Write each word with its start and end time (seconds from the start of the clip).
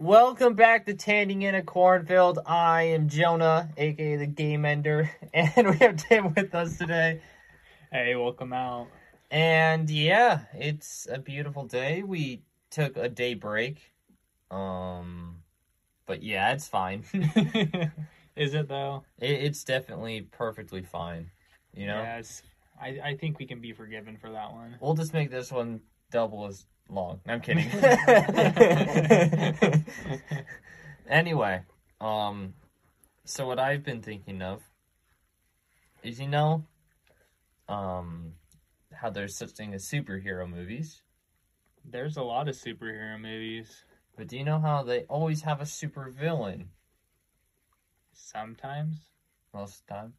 Welcome 0.00 0.54
back 0.54 0.86
to 0.86 0.94
Tanding 0.94 1.42
in 1.42 1.54
a 1.54 1.62
Cornfield. 1.62 2.38
I 2.46 2.84
am 2.84 3.10
Jonah, 3.10 3.68
aka 3.76 4.16
the 4.16 4.26
Game 4.26 4.64
Ender, 4.64 5.10
and 5.34 5.68
we 5.68 5.76
have 5.76 5.98
Tim 5.98 6.32
with 6.32 6.54
us 6.54 6.78
today. 6.78 7.20
Hey, 7.92 8.16
welcome 8.16 8.54
out. 8.54 8.86
And 9.30 9.90
yeah, 9.90 10.44
it's 10.54 11.06
a 11.12 11.18
beautiful 11.18 11.66
day. 11.66 12.02
We 12.02 12.40
took 12.70 12.96
a 12.96 13.10
day 13.10 13.34
break. 13.34 13.92
Um 14.50 15.42
but 16.06 16.22
yeah, 16.22 16.54
it's 16.54 16.66
fine. 16.66 17.04
Is 18.36 18.54
it 18.54 18.68
though? 18.68 19.04
It, 19.18 19.32
it's 19.32 19.64
definitely 19.64 20.22
perfectly 20.22 20.80
fine. 20.80 21.30
You 21.74 21.88
know? 21.88 22.00
Yes. 22.00 22.42
I, 22.80 22.98
I 23.04 23.16
think 23.20 23.38
we 23.38 23.44
can 23.44 23.60
be 23.60 23.74
forgiven 23.74 24.16
for 24.16 24.30
that 24.30 24.50
one. 24.50 24.78
We'll 24.80 24.94
just 24.94 25.12
make 25.12 25.30
this 25.30 25.52
one 25.52 25.82
double 26.10 26.46
as 26.46 26.64
long. 26.92 27.20
I'm 27.26 27.40
kidding. 27.40 27.70
anyway, 31.08 31.62
um, 32.00 32.54
so 33.24 33.46
what 33.46 33.58
I've 33.58 33.84
been 33.84 34.02
thinking 34.02 34.42
of 34.42 34.62
is, 36.02 36.20
you 36.20 36.28
know, 36.28 36.64
um, 37.68 38.32
how 38.92 39.10
there's 39.10 39.36
such 39.36 39.50
thing 39.50 39.74
as 39.74 39.88
superhero 39.88 40.48
movies, 40.48 41.02
There's 41.84 42.16
a 42.16 42.22
lot 42.22 42.48
of 42.48 42.56
superhero 42.56 43.20
movies. 43.20 43.84
but 44.16 44.28
do 44.28 44.36
you 44.36 44.44
know 44.44 44.60
how 44.60 44.82
they 44.82 45.02
always 45.04 45.42
have 45.42 45.60
a 45.60 45.66
super 45.66 46.10
villain 46.10 46.70
Sometimes. 48.12 48.96
most 49.54 49.80
of 49.80 49.86
the 49.86 49.94
time? 49.94 50.12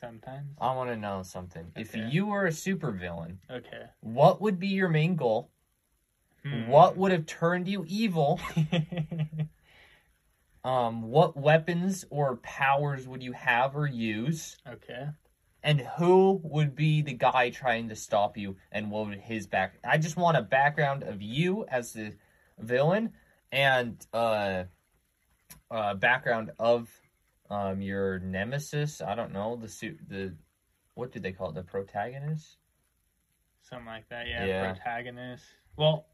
Sometimes. 0.00 0.54
I 0.60 0.74
want 0.76 0.90
to 0.90 0.96
know 0.96 1.22
something. 1.24 1.72
If 1.76 1.94
Okay. 1.94 2.06
you 2.08 2.26
were 2.26 2.46
a 2.46 2.52
super 2.52 2.92
villain, 2.92 3.40
Okay. 3.50 3.86
what 4.00 4.40
would 4.40 4.58
be 4.60 4.68
your 4.68 4.88
main 4.88 5.16
goal? 5.16 5.50
Hmm. 6.50 6.68
What 6.68 6.96
would 6.96 7.12
have 7.12 7.26
turned 7.26 7.68
you 7.68 7.84
evil? 7.86 8.40
Um, 10.64 11.02
what 11.02 11.36
weapons 11.36 12.04
or 12.10 12.36
powers 12.36 13.08
would 13.08 13.22
you 13.22 13.32
have 13.32 13.76
or 13.76 13.86
use? 13.86 14.58
okay. 14.68 15.08
And 15.62 15.80
who 15.80 16.40
would 16.44 16.76
be 16.76 17.02
the 17.02 17.14
guy 17.14 17.50
trying 17.50 17.88
to 17.88 17.96
stop 17.96 18.36
you? 18.36 18.56
And 18.70 18.90
what 18.90 19.06
would 19.06 19.18
his 19.18 19.46
back? 19.46 19.78
I 19.82 19.98
just 19.98 20.16
want 20.16 20.36
a 20.36 20.42
background 20.42 21.02
of 21.02 21.20
you 21.20 21.64
as 21.68 21.94
the 21.94 22.14
villain, 22.58 23.12
and 23.50 24.06
uh, 24.12 24.64
uh, 25.70 25.94
background 25.94 26.52
of 26.58 26.88
um 27.50 27.80
your 27.80 28.18
nemesis. 28.20 29.00
I 29.00 29.14
don't 29.14 29.32
know 29.32 29.56
the 29.56 29.68
suit. 29.68 29.98
The 30.08 30.34
what 30.94 31.12
do 31.12 31.18
they 31.18 31.32
call 31.32 31.48
it? 31.48 31.54
The 31.54 31.62
protagonist. 31.62 32.58
Something 33.62 33.86
like 33.86 34.08
that. 34.10 34.28
Yeah. 34.28 34.44
Yeah. 34.44 34.72
Protagonist. 34.72 35.44
Well, 35.76 36.06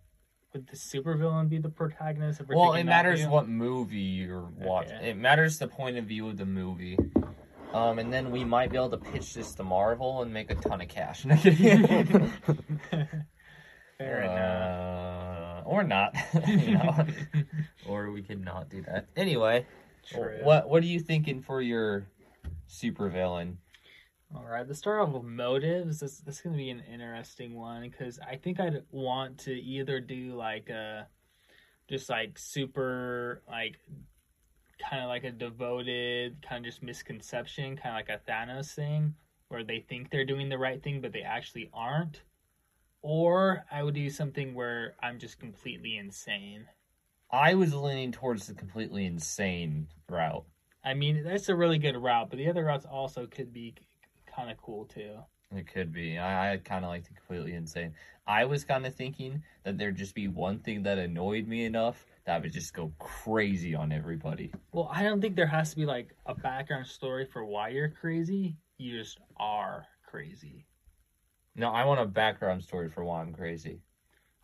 would 0.55 0.69
the 0.69 0.77
supervillain 0.77 1.48
be 1.48 1.58
the 1.58 1.69
protagonist? 1.69 2.41
if 2.41 2.47
Well, 2.48 2.74
it 2.74 2.84
matters 2.84 3.20
view? 3.20 3.28
what 3.28 3.48
movie 3.48 3.98
you're 3.98 4.48
watching. 4.56 4.94
Okay. 4.97 5.10
It 5.10 5.16
matters 5.16 5.58
the 5.58 5.66
point 5.66 5.97
of 5.98 6.05
view 6.05 6.28
of 6.28 6.36
the 6.36 6.47
movie. 6.47 6.97
Um, 7.72 7.98
and 7.98 8.12
then 8.12 8.30
we 8.30 8.44
might 8.44 8.70
be 8.70 8.77
able 8.77 8.91
to 8.91 8.98
pitch 8.98 9.34
this 9.34 9.52
to 9.55 9.64
Marvel 9.64 10.22
and 10.22 10.32
make 10.32 10.50
a 10.52 10.55
ton 10.55 10.80
of 10.80 10.86
cash. 10.88 11.22
Fair 13.98 14.22
enough. 14.22 15.64
uh, 15.66 15.69
or 15.69 15.82
not, 15.82 16.14
you 16.48 16.72
know, 16.78 17.06
or 17.88 18.10
we 18.12 18.22
could 18.22 18.44
not 18.44 18.69
do 18.69 18.82
that. 18.82 19.06
Anyway, 19.16 19.66
True. 20.06 20.38
what 20.42 20.69
what 20.69 20.82
are 20.84 20.86
you 20.86 21.00
thinking 21.00 21.42
for 21.42 21.60
your 21.60 22.06
supervillain? 22.69 23.56
All 24.33 24.44
right, 24.44 24.67
let's 24.67 24.78
start 24.78 25.00
off 25.00 25.12
with 25.12 25.25
motives. 25.25 26.00
This 26.00 26.19
this 26.19 26.36
is 26.36 26.41
gonna 26.41 26.56
be 26.56 26.70
an 26.70 26.83
interesting 26.91 27.55
one 27.55 27.83
because 27.83 28.19
I 28.20 28.36
think 28.36 28.61
I'd 28.61 28.83
want 28.91 29.39
to 29.41 29.53
either 29.53 30.00
do 30.00 30.34
like 30.34 30.70
a, 30.70 31.08
just 31.89 32.08
like 32.08 32.39
super 32.39 33.42
like, 33.48 33.78
kind 34.78 35.03
of 35.03 35.08
like 35.08 35.25
a 35.25 35.31
devoted 35.31 36.44
kind 36.48 36.64
of 36.64 36.70
just 36.70 36.83
misconception, 36.83 37.77
kind 37.77 37.94
of 37.94 37.94
like 37.94 38.08
a 38.08 38.31
Thanos 38.31 38.75
thing, 38.75 39.14
where 39.48 39.64
they 39.64 39.81
think 39.89 40.11
they're 40.11 40.25
doing 40.25 40.48
the 40.48 40.59
right 40.59 40.82
thing 40.82 41.00
but 41.00 41.12
they 41.12 41.22
actually 41.22 41.71
aren't, 41.72 42.22
or 43.03 43.65
I 43.71 43.82
would 43.82 43.94
do 43.94 44.10
something 44.10 44.54
where 44.54 44.97
I'm 45.03 45.19
just 45.19 45.38
completely 45.38 45.97
insane. 45.97 46.66
I 47.31 47.54
was 47.54 47.75
leaning 47.75 48.12
towards 48.12 48.47
the 48.47 48.54
completely 48.54 49.06
insane 49.06 49.88
route. 50.09 50.44
I 50.84 50.94
mean, 50.94 51.25
that's 51.25 51.48
a 51.48 51.56
really 51.56 51.78
good 51.78 51.97
route, 51.97 52.31
but 52.31 52.37
the 52.37 52.48
other 52.48 52.65
routes 52.65 52.84
also 52.84 53.27
could 53.27 53.53
be 53.53 53.75
kind 54.34 54.50
of 54.50 54.56
cool 54.59 54.84
too. 54.87 55.17
It 55.55 55.72
could 55.72 55.93
be. 55.93 56.19
I, 56.19 56.55
I 56.55 56.56
kind 56.56 56.84
of 56.84 56.91
like 56.91 57.05
the 57.05 57.15
completely 57.15 57.55
insane. 57.55 57.95
I 58.27 58.45
was 58.45 58.65
kind 58.65 58.87
of 58.87 58.95
thinking 58.95 59.43
that 59.65 59.78
there'd 59.78 59.97
just 59.97 60.15
be 60.15 60.28
one 60.28 60.59
thing 60.59 60.83
that 60.84 60.99
annoyed 60.99 61.47
me 61.47 61.65
enough 61.65 62.06
that 62.25 62.37
I 62.37 62.39
would 62.39 62.53
just 62.53 62.72
go 62.72 62.93
crazy 62.99 63.75
on 63.75 63.93
everybody. 63.93 64.53
Well, 64.72 64.89
I 64.91 65.03
don't 65.03 65.21
think 65.21 65.37
there 65.37 65.47
has 65.47 65.71
to 65.71 65.77
be 65.77 65.84
like 65.84 66.15
a 66.27 66.34
background 66.34 66.87
story 66.87 67.27
for 67.27 67.45
why 67.45 67.69
you're 67.69 67.91
crazy. 67.91 68.56
You 68.78 68.99
just 68.99 69.19
are 69.37 69.87
crazy. 70.06 70.66
No, 71.55 71.71
I 71.71 71.84
want 71.84 72.01
a 72.01 72.06
background 72.06 72.65
story 72.65 72.89
for 72.89 73.05
why 73.05 73.21
I'm 73.21 73.33
crazy. 73.33 73.81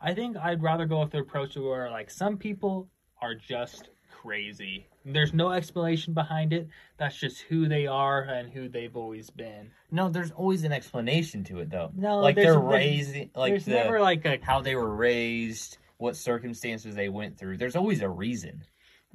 I 0.00 0.14
think 0.14 0.36
I'd 0.36 0.62
rather 0.62 0.86
go 0.86 1.00
with 1.00 1.10
the 1.10 1.18
approach 1.18 1.56
where 1.56 1.90
like 1.90 2.10
some 2.10 2.36
people 2.36 2.88
are 3.20 3.34
just 3.34 3.88
crazy. 4.10 4.86
There's 5.04 5.32
no 5.32 5.50
explanation 5.52 6.12
behind 6.12 6.52
it. 6.52 6.68
That's 6.98 7.16
just 7.16 7.40
who 7.42 7.68
they 7.68 7.86
are 7.86 8.22
and 8.22 8.50
who 8.50 8.68
they've 8.68 8.94
always 8.94 9.30
been. 9.30 9.70
No, 9.90 10.08
there's 10.10 10.30
always 10.30 10.62
an 10.64 10.72
explanation 10.72 11.42
to 11.44 11.60
it 11.60 11.70
though. 11.70 11.90
No, 11.96 12.20
like 12.20 12.36
they're 12.36 12.58
raised, 12.58 13.16
like 13.34 13.52
There's 13.52 13.64
the, 13.64 13.70
never 13.72 14.00
like 14.00 14.24
a 14.26 14.38
how 14.42 14.60
they 14.60 14.74
were 14.74 14.94
raised, 14.94 15.78
what 15.96 16.16
circumstances 16.16 16.94
they 16.94 17.08
went 17.08 17.38
through. 17.38 17.56
There's 17.56 17.76
always 17.76 18.02
a 18.02 18.08
reason. 18.10 18.62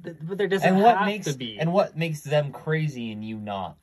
th- 0.02 0.16
but 0.22 0.38
there 0.38 0.48
doesn't 0.48 0.68
And 0.68 0.82
what 0.82 0.96
have 0.98 1.06
makes 1.06 1.26
to 1.26 1.34
be. 1.38 1.56
and 1.60 1.72
what 1.72 1.96
makes 1.96 2.22
them 2.22 2.50
crazy 2.50 3.12
and 3.12 3.24
you 3.24 3.38
not? 3.38 3.76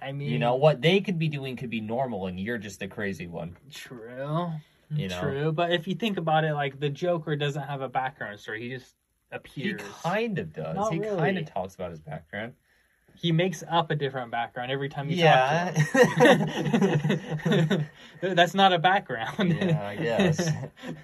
I 0.00 0.12
mean, 0.12 0.30
You 0.30 0.38
know, 0.38 0.54
what 0.56 0.82
they 0.82 1.00
could 1.00 1.18
be 1.18 1.28
doing 1.28 1.56
could 1.56 1.70
be 1.70 1.80
normal 1.80 2.26
and 2.26 2.38
you're 2.38 2.58
just 2.58 2.78
the 2.80 2.86
crazy 2.86 3.26
one. 3.26 3.56
true, 3.72 4.50
You 4.94 5.08
know? 5.08 5.20
true. 5.20 5.52
But 5.52 5.72
if 5.72 5.88
you 5.88 5.94
think 5.94 6.16
about 6.18 6.44
it, 6.44 6.54
like 6.54 6.78
the 6.78 6.90
Joker 6.90 7.34
doesn't 7.34 7.62
have 7.62 7.80
a 7.80 7.88
background 7.88 8.38
story. 8.38 8.62
He 8.62 8.68
just 8.76 8.94
appears. 9.32 9.80
He 9.82 9.88
kind 10.02 10.38
of 10.38 10.52
does. 10.52 10.76
Not 10.76 10.92
he 10.92 10.98
really. 11.00 11.16
kind 11.18 11.38
of 11.38 11.46
talks 11.52 11.74
about 11.74 11.90
his 11.90 12.00
background. 12.00 12.54
He 13.14 13.32
makes 13.32 13.64
up 13.70 13.90
a 13.90 13.94
different 13.94 14.30
background 14.30 14.70
every 14.70 14.88
time 14.90 15.08
you 15.08 15.16
Yeah. 15.16 15.72
talk 15.72 15.84
to 16.04 17.48
him. 17.48 17.86
That's 18.34 18.52
not 18.54 18.72
a 18.74 18.78
background. 18.78 19.56
Yeah, 19.58 19.86
I 19.86 19.96
guess. 19.96 20.50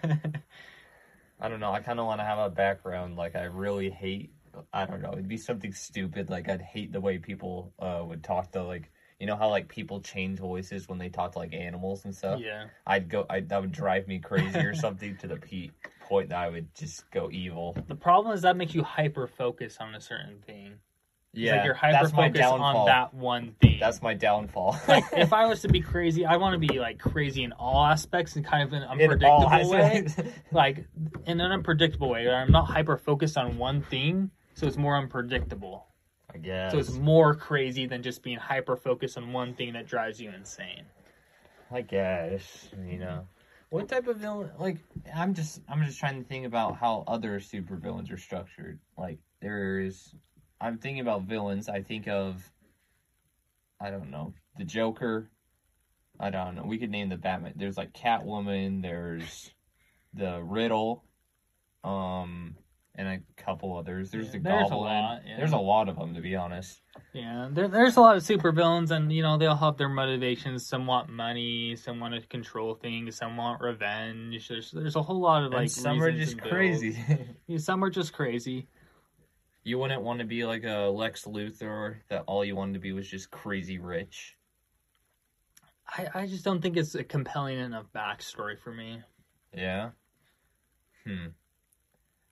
I 1.40 1.48
don't 1.48 1.58
know. 1.60 1.72
I 1.72 1.80
kind 1.80 1.98
of 1.98 2.06
want 2.06 2.20
to 2.20 2.24
have 2.24 2.38
a 2.38 2.50
background 2.50 3.16
like 3.16 3.34
I 3.34 3.44
really 3.44 3.90
hate. 3.90 4.30
I 4.72 4.84
don't 4.84 5.00
know. 5.00 5.12
It'd 5.12 5.26
be 5.28 5.38
something 5.38 5.72
stupid. 5.72 6.28
Like 6.30 6.48
I'd 6.48 6.60
hate 6.62 6.92
the 6.92 7.00
way 7.00 7.18
people 7.18 7.72
uh, 7.78 8.02
would 8.06 8.22
talk 8.22 8.52
to 8.52 8.62
like 8.62 8.90
you 9.18 9.26
know 9.26 9.36
how 9.36 9.48
like 9.48 9.68
people 9.68 10.00
change 10.00 10.38
voices 10.38 10.88
when 10.88 10.98
they 10.98 11.08
talk 11.08 11.32
to 11.32 11.38
like 11.38 11.54
animals 11.54 12.04
and 12.04 12.14
stuff. 12.14 12.40
yeah. 12.44 12.66
I'd 12.86 13.08
go. 13.08 13.24
I 13.30 13.40
that 13.40 13.60
would 13.60 13.72
drive 13.72 14.06
me 14.06 14.18
crazy 14.18 14.58
or 14.58 14.74
something 14.86 15.16
to 15.18 15.26
the 15.28 15.36
pe- 15.36 15.70
point 16.12 16.28
that 16.28 16.38
I 16.38 16.50
would 16.50 16.74
just 16.74 17.10
go 17.10 17.30
evil. 17.32 17.74
The 17.88 17.94
problem 17.94 18.34
is 18.34 18.42
that 18.42 18.54
makes 18.54 18.74
you 18.74 18.82
hyper 18.82 19.26
focus 19.26 19.78
on 19.80 19.94
a 19.94 20.00
certain 20.00 20.40
thing. 20.46 20.74
Yeah, 21.32 21.56
like 21.56 21.64
you're 21.64 21.74
hyper 21.74 22.06
focused 22.06 22.44
on 22.44 22.84
that 22.84 23.14
one 23.14 23.54
thing. 23.62 23.78
That's 23.80 24.02
my 24.02 24.12
downfall. 24.12 24.78
like 24.86 25.04
if 25.14 25.32
I 25.32 25.46
was 25.46 25.62
to 25.62 25.68
be 25.68 25.80
crazy, 25.80 26.26
I 26.26 26.36
want 26.36 26.52
to 26.52 26.58
be 26.58 26.78
like 26.78 26.98
crazy 26.98 27.44
in 27.44 27.52
all 27.52 27.82
aspects 27.86 28.36
and 28.36 28.44
kind 28.44 28.62
of 28.62 28.74
an 28.74 28.82
unpredictable 28.82 29.70
way. 29.70 30.06
Like 30.50 30.84
in 31.24 31.40
an 31.40 31.50
unpredictable 31.50 32.10
way. 32.10 32.28
I'm 32.28 32.52
not 32.52 32.66
hyper 32.66 32.98
focused 32.98 33.38
on 33.38 33.56
one 33.56 33.80
thing, 33.80 34.30
so 34.52 34.66
it's 34.66 34.76
more 34.76 34.98
unpredictable. 34.98 35.86
I 36.34 36.36
guess. 36.36 36.72
So 36.72 36.78
it's 36.78 36.92
more 36.92 37.34
crazy 37.34 37.86
than 37.86 38.02
just 38.02 38.22
being 38.22 38.38
hyper 38.38 38.76
focused 38.76 39.16
on 39.16 39.32
one 39.32 39.54
thing 39.54 39.72
that 39.72 39.86
drives 39.86 40.20
you 40.20 40.30
insane. 40.30 40.84
I 41.70 41.80
guess 41.80 42.68
you 42.86 42.98
know. 42.98 43.26
What 43.72 43.88
type 43.88 44.06
of 44.06 44.18
villain? 44.18 44.50
Like, 44.58 44.76
I'm 45.16 45.32
just, 45.32 45.62
I'm 45.66 45.82
just 45.82 45.98
trying 45.98 46.22
to 46.22 46.28
think 46.28 46.44
about 46.44 46.76
how 46.76 47.04
other 47.06 47.40
supervillains 47.40 48.12
are 48.12 48.18
structured. 48.18 48.78
Like, 48.98 49.18
there's, 49.40 50.14
I'm 50.60 50.76
thinking 50.76 51.00
about 51.00 51.22
villains. 51.22 51.70
I 51.70 51.80
think 51.80 52.06
of, 52.06 52.42
I 53.80 53.90
don't 53.90 54.10
know, 54.10 54.34
the 54.58 54.64
Joker. 54.64 55.30
I 56.20 56.28
don't 56.28 56.54
know. 56.54 56.64
We 56.66 56.76
could 56.76 56.90
name 56.90 57.08
the 57.08 57.16
Batman. 57.16 57.54
There's 57.56 57.78
like 57.78 57.94
Catwoman. 57.94 58.82
There's 58.82 59.50
the 60.12 60.42
Riddle, 60.42 61.04
um, 61.82 62.56
and 62.94 63.08
a 63.08 63.42
couple 63.42 63.76
others. 63.76 64.10
There's 64.10 64.26
Yeah, 64.26 64.32
the 64.32 64.38
there's 64.40 64.66
a 64.66 64.70
Goblin. 64.70 64.80
lot, 64.80 65.22
yeah. 65.26 65.36
There's 65.38 65.52
a 65.52 65.56
lot 65.58 65.88
of 65.88 65.96
them, 65.96 66.14
to 66.14 66.20
be 66.20 66.36
honest. 66.36 66.80
Yeah, 67.12 67.48
there, 67.50 67.68
there's 67.68 67.96
a 67.96 68.00
lot 68.00 68.16
of 68.16 68.22
supervillains, 68.22 68.90
and 68.90 69.10
you 69.12 69.22
know 69.22 69.38
they 69.38 69.46
all 69.46 69.56
have 69.56 69.76
their 69.78 69.88
motivations. 69.88 70.66
Some 70.66 70.86
want 70.86 71.08
money, 71.08 71.74
some 71.76 72.00
want 72.00 72.14
to 72.14 72.20
control 72.26 72.74
things, 72.74 73.16
some 73.16 73.36
want 73.36 73.60
revenge. 73.60 74.48
There's 74.48 74.70
there's 74.70 74.96
a 74.96 75.02
whole 75.02 75.20
lot 75.20 75.42
of 75.44 75.52
like 75.52 75.62
and 75.62 75.70
some 75.70 76.02
are 76.02 76.12
just 76.12 76.38
crazy. 76.40 76.96
Yeah, 77.46 77.58
some 77.58 77.82
are 77.84 77.90
just 77.90 78.12
crazy. 78.12 78.68
You 79.64 79.78
wouldn't 79.78 80.02
want 80.02 80.18
to 80.20 80.24
be 80.24 80.44
like 80.44 80.64
a 80.64 80.90
Lex 80.90 81.24
Luthor 81.24 81.96
that 82.08 82.24
all 82.26 82.44
you 82.44 82.56
wanted 82.56 82.74
to 82.74 82.78
be 82.80 82.92
was 82.92 83.08
just 83.08 83.30
crazy 83.30 83.78
rich. 83.78 84.36
I, 85.86 86.08
I 86.14 86.26
just 86.26 86.44
don't 86.44 86.60
think 86.62 86.76
it's 86.76 86.94
a 86.94 87.04
compelling 87.04 87.58
enough 87.58 87.86
backstory 87.94 88.58
for 88.58 88.72
me. 88.72 89.02
Yeah. 89.52 89.90
Hmm. 91.06 91.28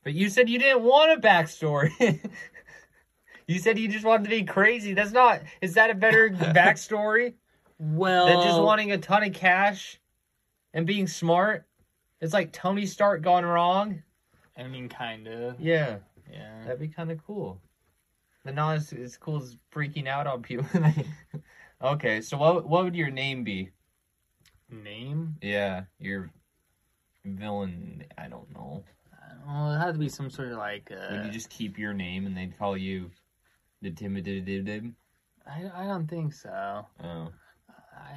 But 0.02 0.14
you 0.14 0.28
said 0.28 0.48
you 0.48 0.58
didn't 0.58 0.82
want 0.82 1.12
a 1.12 1.20
backstory. 1.20 1.90
you 3.46 3.58
said 3.58 3.78
you 3.78 3.88
just 3.88 4.04
wanted 4.04 4.24
to 4.24 4.30
be 4.30 4.44
crazy. 4.44 4.94
That's 4.94 5.12
not. 5.12 5.42
Is 5.60 5.74
that 5.74 5.90
a 5.90 5.94
better 5.94 6.30
backstory 6.30 7.34
Well, 7.78 8.26
than 8.26 8.40
just 8.42 8.60
wanting 8.60 8.92
a 8.92 8.98
ton 8.98 9.22
of 9.24 9.32
cash 9.34 10.00
and 10.72 10.86
being 10.86 11.06
smart? 11.06 11.66
It's 12.20 12.32
like 12.32 12.52
Tony 12.52 12.86
Stark 12.86 13.22
gone 13.22 13.44
wrong. 13.44 14.02
I 14.56 14.64
mean, 14.64 14.88
kind 14.88 15.26
of. 15.26 15.60
Yeah, 15.60 15.98
Yeah. 16.30 16.62
that'd 16.64 16.80
be 16.80 16.88
kind 16.88 17.10
of 17.10 17.24
cool. 17.26 17.60
But 18.44 18.54
not 18.54 18.76
as, 18.76 18.92
as 18.92 19.16
cool 19.18 19.36
as 19.42 19.56
freaking 19.72 20.06
out 20.06 20.26
on 20.26 20.42
people. 20.42 20.66
okay, 21.82 22.20
so 22.22 22.38
what 22.38 22.66
what 22.66 22.84
would 22.84 22.94
your 22.96 23.10
name 23.10 23.44
be? 23.44 23.70
Name? 24.70 25.36
Yeah, 25.42 25.82
your 25.98 26.30
villain. 27.24 28.04
I 28.16 28.28
don't 28.28 28.50
know. 28.54 28.82
Well, 29.46 29.72
it 29.74 29.78
had 29.78 29.92
to 29.92 29.98
be 29.98 30.08
some 30.08 30.30
sort 30.30 30.52
of 30.52 30.58
like. 30.58 30.90
Uh, 30.90 31.14
Would 31.14 31.26
you 31.26 31.30
just 31.32 31.50
keep 31.50 31.78
your 31.78 31.92
name 31.92 32.26
and 32.26 32.36
they'd 32.36 32.58
call 32.58 32.76
you 32.76 33.10
the 33.82 33.90
Timidididib? 33.90 34.92
I, 35.46 35.70
I 35.74 35.86
don't 35.86 36.06
think 36.06 36.32
so. 36.32 36.86
Oh. 37.02 37.28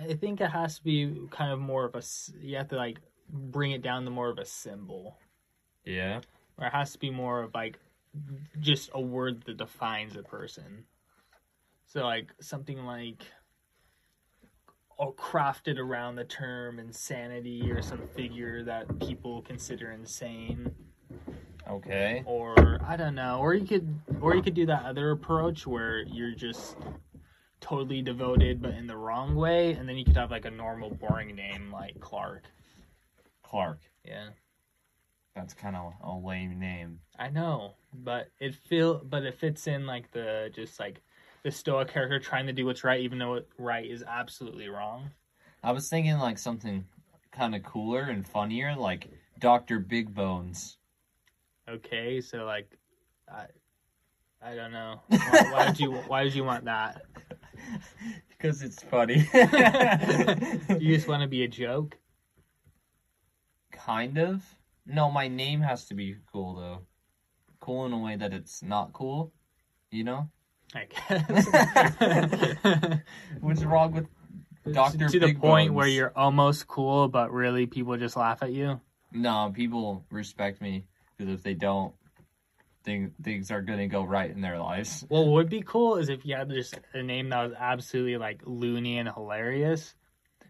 I 0.02 0.14
think 0.14 0.42
it 0.42 0.50
has 0.50 0.78
to 0.78 0.84
be 0.84 1.28
kind 1.32 1.52
of 1.52 1.60
more 1.60 1.86
of 1.86 1.96
a. 1.96 2.02
You 2.40 2.58
have 2.58 2.70
to 2.70 2.76
like 2.76 3.00
bring 3.30 3.72
it 3.72 3.82
down 3.82 4.06
to 4.06 4.12
more 4.12 4.30
of 4.30 4.38
a 4.38 4.46
symbol, 4.46 5.18
Yeah. 5.86 6.22
or 6.58 6.68
it 6.68 6.74
has 6.74 6.92
to 6.94 7.00
be 7.00 7.10
more 7.10 7.44
of 7.44 7.54
like 7.54 7.80
just 8.60 8.90
a 8.94 9.02
word 9.02 9.44
that 9.46 9.58
defines 9.58 10.16
a 10.16 10.24
person. 10.24 10.86
So 11.86 12.04
like 12.04 12.34
something 12.40 12.86
like, 12.86 13.24
or 14.98 15.14
crafted 15.14 15.78
around 15.80 16.16
the 16.16 16.24
term 16.24 16.80
insanity, 16.80 17.72
or 17.72 17.82
some 17.82 18.08
figure 18.16 18.64
that 18.64 19.00
people 19.00 19.42
consider 19.42 19.92
insane, 19.92 20.74
Okay. 21.68 22.24
or 22.26 22.78
I 22.86 22.98
don't 22.98 23.16
know, 23.16 23.40
or 23.40 23.54
you 23.54 23.66
could, 23.66 24.00
or 24.22 24.36
you 24.36 24.42
could 24.42 24.54
do 24.54 24.66
that 24.66 24.84
other 24.84 25.12
approach 25.12 25.66
where 25.66 26.02
you're 26.02 26.36
just 26.36 26.76
totally 27.62 28.02
devoted 28.02 28.62
but 28.62 28.74
in 28.74 28.86
the 28.86 28.98
wrong 28.98 29.36
way, 29.36 29.72
and 29.72 29.88
then 29.88 29.98
you 29.98 30.04
could 30.04 30.18
have 30.18 30.32
like 30.32 30.46
a 30.46 30.52
normal 30.52 30.90
boring 30.90 31.36
name 31.36 31.72
like 31.72 32.00
Clark. 32.00 32.44
Clark. 33.44 33.80
Yeah. 34.04 34.30
That's 35.36 35.54
kind 35.54 35.76
of 35.76 35.94
a 36.04 36.14
lame 36.14 36.60
name. 36.60 37.00
I 37.18 37.30
know, 37.30 37.76
but 37.94 38.30
it 38.40 38.54
feel 38.54 39.02
but 39.04 39.24
it 39.24 39.36
fits 39.36 39.66
in 39.68 39.86
like 39.86 40.12
the 40.12 40.52
just 40.54 40.80
like 40.80 41.02
the 41.44 41.52
stoic 41.52 41.88
character 41.92 42.20
trying 42.20 42.48
to 42.48 42.54
do 42.54 42.66
what's 42.66 42.84
right 42.84 43.02
even 43.02 43.20
though 43.20 43.32
what 43.32 43.48
right 43.58 43.90
is 43.90 44.04
absolutely 44.04 44.68
wrong. 44.68 45.10
I 45.64 45.72
was 45.72 45.90
thinking 45.90 46.18
like 46.18 46.38
something 46.38 46.86
kind 47.32 47.56
of 47.56 47.64
cooler 47.64 48.02
and 48.02 48.28
funnier, 48.28 48.76
like 48.76 49.10
Doctor 49.40 49.80
Big 49.80 50.14
Bones. 50.14 50.78
Okay, 51.70 52.22
so 52.22 52.46
like 52.46 52.78
I 53.32 53.46
I 54.42 54.56
don't 54.56 54.72
know. 54.74 55.00
Why, 55.08 55.50
why 55.52 55.66
did 55.68 55.80
you 55.80 55.92
why 55.94 56.24
did 56.24 56.36
you 56.36 56.44
want 56.44 56.66
that? 56.66 57.04
because 58.30 58.62
it's 58.62 58.84
funny. 58.84 59.28
You 60.80 60.96
just 60.96 61.08
want 61.08 61.22
to 61.22 61.28
be 61.28 61.44
a 61.44 61.48
joke? 61.48 61.98
kind 63.72 64.18
of. 64.18 64.42
No, 64.86 65.12
my 65.12 65.28
name 65.28 65.62
has 65.62 65.86
to 65.86 65.94
be 65.94 66.16
cool 66.32 66.56
though. 66.56 66.80
Cool 67.60 67.86
in 67.86 67.94
a 67.94 67.98
way 67.98 68.16
that 68.16 68.34
it's 68.34 68.62
not 68.62 68.94
cool. 68.94 69.34
You 69.92 70.04
know? 70.04 70.30
I 70.76 70.88
guess. 70.90 71.46
What's 73.40 73.64
wrong 73.64 73.94
with 73.94 74.08
Dr. 74.74 75.08
to 75.10 75.20
the 75.20 75.28
Big 75.28 75.40
point 75.40 75.70
Bones. 75.70 75.78
where 75.78 75.88
you're 75.88 76.14
almost 76.16 76.68
cool 76.68 77.08
but 77.08 77.32
really 77.32 77.66
people 77.66 77.96
just 77.98 78.18
laugh 78.18 78.42
at 78.42 78.52
you. 78.52 78.82
No, 79.12 79.52
people 79.54 80.06
respect 80.10 80.62
me 80.62 80.86
because 81.24 81.40
if 81.40 81.44
they 81.44 81.54
don't, 81.54 81.94
thing, 82.84 83.12
things 83.24 83.50
are 83.52 83.62
gonna 83.62 83.88
go 83.88 84.04
right 84.04 84.30
in 84.30 84.42
their 84.42 84.60
lives. 84.60 85.06
Well, 85.10 85.26
What 85.26 85.32
would 85.34 85.50
be 85.50 85.62
cool 85.62 85.96
is 85.98 86.10
if 86.10 86.26
you 86.26 86.36
had 86.36 86.50
just 86.50 86.78
a 86.94 87.02
name 87.02 87.30
that 87.30 87.44
was 87.44 87.54
absolutely 87.58 88.18
like 88.18 88.42
loony 88.46 88.98
and 88.98 89.08
hilarious, 89.10 89.96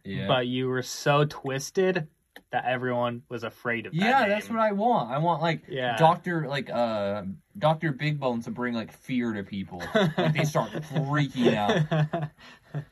Yeah. 0.03 0.27
but 0.27 0.47
you 0.47 0.67
were 0.67 0.81
so 0.81 1.25
twisted 1.25 2.07
that 2.51 2.65
everyone 2.65 3.21
was 3.29 3.43
afraid 3.43 3.85
of 3.85 3.93
that. 3.93 3.99
yeah, 3.99 4.27
that's 4.27 4.49
what 4.49 4.59
I 4.59 4.71
want. 4.71 5.11
I 5.11 5.19
want 5.19 5.41
like 5.41 5.63
Yeah. 5.67 5.95
Doctor 5.97 6.47
like 6.47 6.69
uh 6.71 7.23
Doctor 7.57 7.91
Big 7.91 8.19
Bones 8.19 8.45
to 8.45 8.51
bring 8.51 8.73
like 8.73 8.91
fear 8.91 9.33
to 9.33 9.43
people. 9.43 9.81
like 10.17 10.33
they 10.33 10.43
start 10.43 10.71
freaking 10.93 11.53
out. 11.55 12.31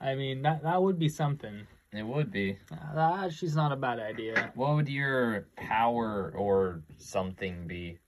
I 0.00 0.14
mean, 0.14 0.42
that 0.42 0.62
that 0.62 0.82
would 0.82 0.98
be 0.98 1.08
something. 1.08 1.66
It 1.96 2.06
would 2.06 2.30
be. 2.30 2.58
Uh, 2.70 3.28
not 3.54 3.72
a 3.72 3.76
bad 3.76 3.98
idea. 4.00 4.52
What 4.54 4.74
would 4.76 4.88
your 4.88 5.46
power 5.56 6.32
or 6.36 6.82
something 6.98 7.66
be? 7.66 7.98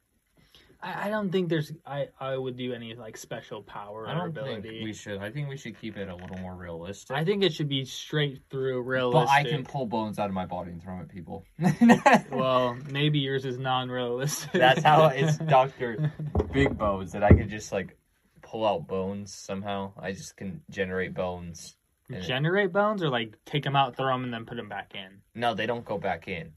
I, 0.80 1.06
I 1.06 1.10
don't 1.10 1.30
think 1.30 1.48
there's. 1.48 1.72
I 1.86 2.08
I 2.20 2.36
would 2.36 2.56
do 2.56 2.72
any 2.72 2.94
like 2.94 3.16
special 3.16 3.62
power 3.62 4.06
I 4.06 4.12
or 4.12 4.18
don't 4.18 4.28
ability. 4.28 4.68
think 4.68 4.84
we 4.84 4.92
should. 4.92 5.18
I 5.18 5.30
think 5.30 5.48
we 5.48 5.56
should 5.56 5.78
keep 5.80 5.96
it 5.96 6.08
a 6.08 6.14
little 6.14 6.38
more 6.38 6.54
realistic. 6.54 7.16
I 7.16 7.24
think 7.24 7.42
it 7.42 7.52
should 7.52 7.68
be 7.68 7.84
straight 7.84 8.42
through 8.50 8.82
realistic. 8.82 9.26
but. 9.28 9.32
I 9.32 9.42
can 9.44 9.64
pull 9.64 9.86
bones 9.86 10.18
out 10.18 10.28
of 10.28 10.34
my 10.34 10.46
body 10.46 10.70
and 10.72 10.82
throw 10.82 10.94
them 10.96 11.02
at 11.02 11.08
people. 11.08 11.44
Well, 12.30 12.76
maybe 12.90 13.18
yours 13.18 13.44
is 13.44 13.58
non-realistic. 13.58 14.52
That's 14.52 14.82
how 14.82 15.06
it's 15.06 15.38
Doctor 15.48 16.12
Big 16.52 16.76
Bones 16.78 17.12
that 17.12 17.24
I 17.24 17.30
could 17.30 17.48
just 17.50 17.72
like 17.72 17.96
pull 18.42 18.66
out 18.66 18.86
bones 18.86 19.34
somehow. 19.34 19.92
I 19.98 20.12
just 20.12 20.36
can 20.36 20.60
generate 20.70 21.14
bones. 21.14 21.74
And- 22.10 22.22
Generate 22.22 22.72
bones 22.72 23.02
or 23.02 23.10
like 23.10 23.34
take 23.44 23.64
them 23.64 23.76
out, 23.76 23.96
throw 23.96 24.12
them, 24.12 24.24
and 24.24 24.32
then 24.32 24.46
put 24.46 24.56
them 24.56 24.68
back 24.68 24.92
in. 24.94 25.20
No, 25.34 25.54
they 25.54 25.66
don't 25.66 25.84
go 25.84 25.98
back 25.98 26.26
in. 26.28 26.52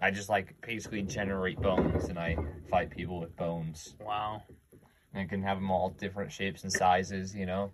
I 0.00 0.10
just 0.10 0.28
like 0.28 0.54
basically 0.64 1.02
generate 1.02 1.60
bones 1.60 2.04
and 2.08 2.18
I 2.18 2.36
fight 2.70 2.90
people 2.90 3.20
with 3.20 3.34
bones. 3.36 3.94
Wow. 4.00 4.42
And 5.12 5.22
I 5.22 5.26
can 5.26 5.42
have 5.42 5.56
them 5.58 5.70
all 5.70 5.90
different 5.90 6.32
shapes 6.32 6.62
and 6.64 6.72
sizes, 6.72 7.34
you 7.34 7.46
know, 7.46 7.72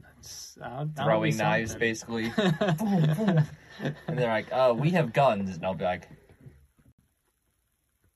That's- 0.00 0.56
that 0.60 0.78
would- 0.78 0.94
that 0.96 1.06
would 1.06 1.22
be 1.22 1.32
throwing 1.32 1.36
knives 1.36 1.70
something. 1.72 1.88
basically. 1.88 2.28
Boom, 2.30 3.14
boom. 3.16 3.44
and 4.08 4.18
they're 4.18 4.28
like, 4.28 4.46
"Oh, 4.52 4.74
we 4.74 4.90
have 4.90 5.12
guns," 5.12 5.54
and 5.56 5.64
I'll 5.66 5.74
be 5.74 5.84
like, 5.84 6.08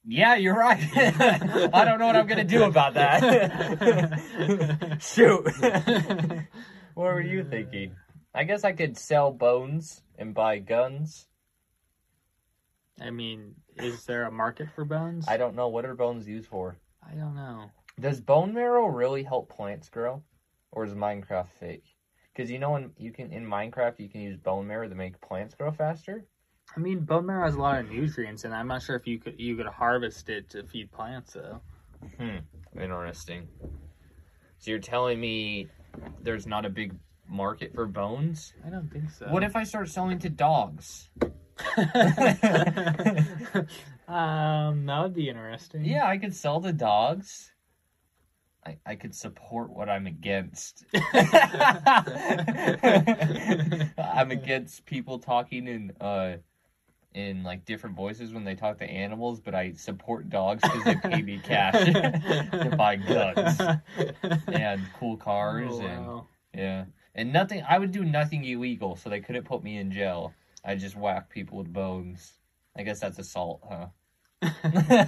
"Yeah, 0.05 0.37
you're 0.37 0.57
right. 0.57 0.81
I 0.97 1.85
don't 1.85 1.99
know 1.99 2.07
what 2.07 2.17
I'm 2.17 2.27
gonna 2.27 2.45
do 2.45 2.63
about 2.65 2.95
that." 2.95 4.21
Shoot. 5.03 5.47
What 7.01 7.15
were 7.15 7.23
you 7.23 7.43
thinking? 7.43 7.97
I 8.35 8.45
guess 8.45 8.63
I 8.63 8.73
could 8.73 8.99
sell 8.99 9.33
bones 9.33 10.03
and 10.19 10.35
buy 10.35 10.59
guns. 10.59 11.29
I 13.01 13.09
mean, 13.09 13.55
is 13.79 14.05
there 14.05 14.25
a 14.25 14.31
market 14.31 14.69
for 14.75 14.85
bones? 14.85 15.25
I 15.27 15.39
don't 15.39 15.57
know 15.57 15.69
what 15.69 15.87
are 15.87 15.95
bones 15.95 16.29
used 16.29 16.49
for. 16.49 16.77
I 17.03 17.15
don't 17.15 17.35
know. 17.35 17.71
Does 17.99 18.21
bone 18.21 18.53
marrow 18.53 18.87
really 18.87 19.23
help 19.23 19.49
plants 19.49 19.89
grow, 19.89 20.23
or 20.73 20.85
is 20.85 20.93
Minecraft 20.93 21.49
fake? 21.59 21.85
Because 22.35 22.51
you 22.51 22.59
know, 22.59 22.77
in 22.77 22.91
you 22.99 23.13
can 23.13 23.33
in 23.33 23.47
Minecraft 23.47 23.99
you 23.99 24.11
can 24.11 24.21
use 24.21 24.37
bone 24.37 24.67
marrow 24.67 24.87
to 24.87 24.95
make 24.95 25.19
plants 25.23 25.55
grow 25.55 25.73
faster. 25.73 26.27
I 26.77 26.81
mean, 26.81 27.01
bone 27.01 27.25
marrow 27.25 27.47
has 27.47 27.55
a 27.55 27.61
lot 27.61 27.81
of 27.81 27.91
nutrients, 27.91 28.45
and 28.45 28.55
I'm 28.55 28.69
not 28.69 28.83
sure 28.83 28.97
if 28.97 29.07
you 29.07 29.19
could 29.19 29.41
you 29.41 29.57
could 29.57 29.67
harvest 29.67 30.29
it 30.29 30.51
to 30.51 30.65
feed 30.65 30.93
plants 30.93 31.33
though. 31.33 31.63
Hmm. 32.19 32.39
Interesting. 32.79 33.49
So 34.59 34.71
you're 34.71 34.81
telling 34.81 35.19
me 35.19 35.71
there's 36.23 36.47
not 36.47 36.65
a 36.65 36.71
big 36.71 36.95
market 37.29 37.75
for 37.75 37.87
bones? 37.87 38.53
I 38.67 38.71
don't 38.71 38.91
think 38.91 39.11
so. 39.11 39.27
What 39.27 39.43
if 39.43 39.57
I 39.57 39.65
start 39.65 39.89
selling 39.89 40.19
to 40.21 40.29
dogs? 40.29 41.11
um, 44.09 44.87
that 44.87 45.01
would 45.03 45.15
be 45.15 45.29
interesting. 45.29 45.85
Yeah, 45.85 46.07
I 46.07 46.19
could 46.19 46.35
sell 46.35 46.61
to 46.61 46.73
dogs. 46.73 47.53
I, 48.67 48.77
I 48.85 48.95
could 48.95 49.15
support 49.15 49.71
what 49.71 49.89
I'm 49.89 50.07
against. 50.07 50.85
I'm 53.99 54.31
against 54.31 54.85
people 54.85 55.19
talking 55.19 55.67
in 55.67 55.93
uh 56.01 56.37
in 57.15 57.43
like 57.43 57.65
different 57.65 57.97
voices 57.97 58.33
when 58.33 58.45
they 58.45 58.55
talk 58.55 58.79
to 58.79 58.85
animals, 58.85 59.41
but 59.41 59.55
I 59.55 59.73
support 59.73 60.29
dogs 60.31 60.63
because 60.63 60.85
they 60.85 60.95
pay 60.97 61.23
me 61.23 61.41
cash 61.43 61.85
to 61.85 62.75
buy 62.77 62.97
guns 62.97 63.61
and 64.49 64.81
cool 64.99 65.17
cars 65.17 65.73
Oh, 65.73 65.81
and 65.81 66.07
wow. 66.07 66.27
yeah, 66.55 66.85
and 67.15 67.33
nothing. 67.33 67.63
I 67.69 67.79
would 67.79 67.93
do 67.93 68.05
nothing 68.05 68.45
illegal, 68.45 68.97
so 68.97 69.11
they 69.11 69.21
couldn't 69.21 69.45
put 69.45 69.63
me 69.65 69.79
in 69.79 69.91
jail. 69.91 70.35
I 70.65 70.75
just 70.77 70.97
whack 70.97 71.31
people 71.31 71.59
with 71.59 71.73
bones. 71.73 72.33
I 72.77 72.83
guess 72.83 73.01
that's 73.01 73.19
assault, 73.19 73.61
huh? 73.69 73.87
All 74.43 74.51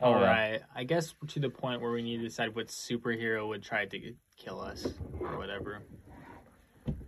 oh, 0.00 0.10
well. 0.12 0.22
right. 0.22 0.60
I 0.74 0.84
guess 0.84 1.14
to 1.28 1.40
the 1.40 1.48
point 1.50 1.80
where 1.80 1.90
we 1.90 2.02
need 2.02 2.18
to 2.18 2.24
decide 2.24 2.54
what 2.54 2.68
superhero 2.68 3.48
would 3.48 3.62
try 3.62 3.86
to 3.86 4.12
kill 4.36 4.60
us 4.60 4.86
or 5.20 5.38
whatever. 5.38 5.82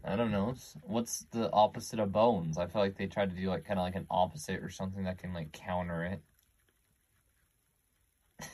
I 0.04 0.16
don't 0.16 0.30
know. 0.30 0.54
What's 0.82 1.26
the 1.30 1.50
opposite 1.52 1.98
of 2.00 2.12
bones? 2.12 2.58
I 2.58 2.66
feel 2.66 2.82
like 2.82 2.96
they 2.96 3.06
tried 3.06 3.30
to 3.30 3.36
do 3.36 3.48
like 3.48 3.64
kind 3.64 3.78
of 3.78 3.84
like 3.84 3.96
an 3.96 4.06
opposite 4.10 4.62
or 4.62 4.70
something 4.70 5.04
that 5.04 5.18
can 5.18 5.32
like 5.32 5.52
counter 5.52 6.04
it. 6.04 6.22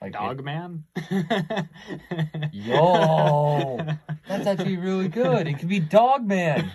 like 0.00 0.12
Dog 0.12 0.44
man. 0.44 0.84
Yo, 2.52 3.78
That's 4.26 4.46
actually 4.46 4.76
really 4.76 5.08
good. 5.08 5.46
It 5.46 5.58
could 5.58 5.68
be 5.68 5.80
Dog 5.80 6.26
Man 6.26 6.70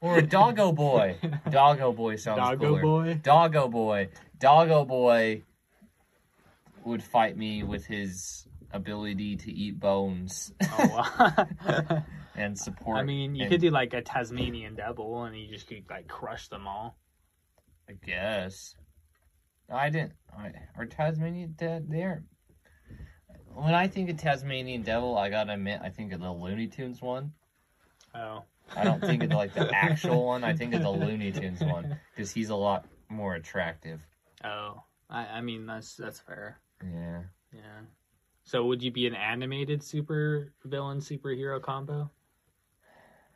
or 0.00 0.20
Doggo 0.20 0.72
Boy. 0.72 1.16
Doggo 1.50 1.92
Boy 1.92 2.16
sounds 2.16 2.38
Doggo 2.38 2.68
cooler. 2.68 2.82
boy. 2.82 3.20
Doggo 3.22 3.68
Boy. 3.68 4.08
Doggo 4.38 4.84
Boy 4.84 5.42
would 6.84 7.02
fight 7.02 7.36
me 7.36 7.62
with 7.62 7.86
his 7.86 8.46
ability 8.72 9.36
to 9.36 9.52
eat 9.52 9.78
bones 9.80 10.52
Oh, 10.62 11.04
wow. 11.18 12.02
and 12.36 12.58
support. 12.58 12.98
I 12.98 13.02
mean, 13.04 13.34
you 13.34 13.42
and- 13.44 13.50
could 13.50 13.60
do 13.60 13.70
like 13.70 13.94
a 13.94 14.02
Tasmanian 14.02 14.74
devil, 14.74 15.24
and 15.24 15.36
you 15.38 15.48
just 15.48 15.66
could 15.66 15.84
like 15.90 16.08
crush 16.08 16.48
them 16.48 16.66
all. 16.66 16.98
I 17.88 17.92
guess. 18.04 18.74
I 19.72 19.90
didn't. 19.90 20.12
I, 20.36 20.52
are 20.76 20.86
Tasmanian 20.86 21.54
de- 21.56 21.82
they 21.88 22.02
aren't. 22.02 22.24
When 23.54 23.74
I 23.74 23.88
think 23.88 24.08
of 24.08 24.16
Tasmanian 24.18 24.82
Devil, 24.82 25.18
I 25.18 25.30
gotta 25.30 25.54
admit, 25.54 25.80
I 25.82 25.88
think 25.90 26.12
of 26.12 26.20
the 26.20 26.30
Looney 26.30 26.68
Tunes 26.68 27.02
one. 27.02 27.32
Oh, 28.14 28.44
I 28.76 28.84
don't 28.84 29.00
think 29.00 29.22
of 29.24 29.30
like 29.32 29.52
the 29.52 29.68
actual 29.74 30.24
one. 30.26 30.44
I 30.44 30.54
think 30.54 30.74
of 30.74 30.82
the 30.82 30.90
Looney 30.90 31.32
Tunes 31.32 31.60
one 31.60 31.98
because 32.14 32.30
he's 32.30 32.50
a 32.50 32.54
lot 32.54 32.86
more 33.08 33.34
attractive. 33.34 34.06
oh. 34.44 34.82
I, 35.10 35.26
I 35.26 35.40
mean, 35.40 35.64
that's 35.66 35.94
that's 35.96 36.20
fair. 36.20 36.60
Yeah. 36.84 37.22
Yeah. 37.52 37.80
So, 38.48 38.64
would 38.64 38.82
you 38.82 38.90
be 38.90 39.06
an 39.06 39.14
animated 39.14 39.82
super 39.82 40.54
villain 40.64 41.00
superhero 41.00 41.60
combo? 41.60 42.10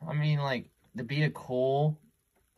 I 0.08 0.14
mean, 0.14 0.38
like 0.38 0.70
to 0.96 1.04
be 1.04 1.24
a 1.24 1.30
cool 1.30 1.98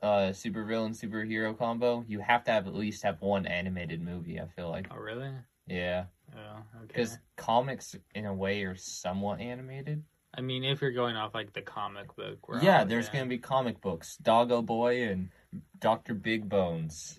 uh 0.01 0.33
super 0.33 0.63
villain 0.63 0.93
superhero 0.93 1.59
combo, 1.59 2.05
you 2.07 2.21
have 2.21 2.45
to 2.45 2.53
have 2.53 2.69
at 2.69 2.75
least 2.77 3.03
have 3.03 3.21
one 3.21 3.45
animated 3.47 4.01
movie. 4.01 4.39
I 4.39 4.47
feel 4.55 4.71
like. 4.71 4.87
Oh, 4.93 4.99
really? 4.99 5.33
Yeah, 5.67 6.05
Oh, 6.37 6.59
okay. 6.77 6.87
because 6.87 7.19
comics 7.37 7.97
in 8.15 8.25
a 8.25 8.33
way 8.33 8.63
are 8.63 8.77
somewhat 8.77 9.41
animated. 9.41 10.05
I 10.39 10.41
mean, 10.41 10.63
if 10.63 10.81
you're 10.81 10.93
going 10.93 11.17
off 11.17 11.35
like 11.35 11.55
the 11.55 11.63
comic 11.63 12.15
book, 12.15 12.39
yeah, 12.63 12.85
there's 12.85 13.09
gonna 13.09 13.27
be 13.27 13.39
comic 13.39 13.81
books, 13.81 14.17
Doggo 14.19 14.63
Boy 14.63 15.09
and 15.09 15.31
Doctor 15.81 16.15
Big 16.15 16.49
Bones. 16.49 17.19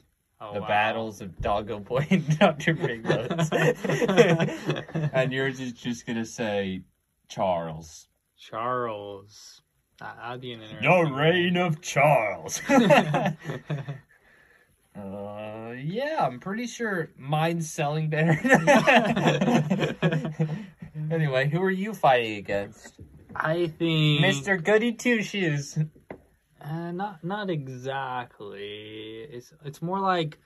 Oh, 0.50 0.54
the 0.54 0.62
wow. 0.62 0.68
battles 0.68 1.22
of 1.22 1.40
Doggo 1.42 1.80
Boy 1.80 2.06
and 2.10 2.40
Doctor 2.40 2.74
Big 2.74 3.06
and 5.14 5.32
yours 5.32 5.60
is 5.60 5.74
just 5.74 6.06
gonna 6.06 6.26
say 6.26 6.82
Charles. 7.28 8.08
Charles. 8.38 9.62
That, 10.00 10.18
that'd 10.18 10.42
be 10.42 10.54
an 10.54 10.60
The 10.60 10.70
interesting. 10.70 11.14
reign 11.14 11.58
of 11.58 11.82
Charles. 11.82 12.62
uh, 12.70 13.32
yeah, 15.78 16.18
I'm 16.20 16.40
pretty 16.40 16.68
sure 16.68 17.10
mine's 17.18 17.72
selling 17.72 18.10
better. 18.10 18.38
anyway, 21.12 21.50
who 21.50 21.62
are 21.62 21.72
you 21.72 21.94
fighting 21.94 22.38
against? 22.38 22.94
I 23.36 23.68
think 23.68 24.24
Mr. 24.24 24.64
Goody 24.64 24.94
Two 24.94 25.22
Shoes. 25.22 25.78
Uh, 26.66 26.92
not 26.92 27.24
not 27.24 27.50
exactly. 27.50 29.28
It's 29.30 29.54
it's 29.64 29.82
more 29.82 30.00
like 30.00 30.40